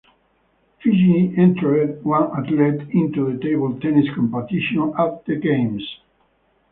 Fiji 0.81 1.35
entered 1.37 2.03
one 2.03 2.31
athlete 2.31 2.89
into 2.89 3.31
the 3.31 3.37
table 3.37 3.79
tennis 3.79 4.09
competition 4.15 4.91
at 4.97 5.23
the 5.25 5.35
Games. 5.35 5.83